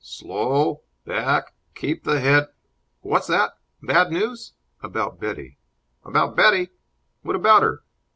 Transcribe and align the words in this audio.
"Slow; 0.03 0.81
back 1.05 1.53
keep 1.75 2.05
the 2.05 2.19
head 2.19 2.47
What's 3.01 3.27
that? 3.27 3.59
Bad 3.83 4.11
news?" 4.11 4.53
"About 4.81 5.19
Betty." 5.19 5.59
"About 6.03 6.35
Betty? 6.35 6.69
What 7.21 7.35
about 7.35 7.61
her? 7.61 7.83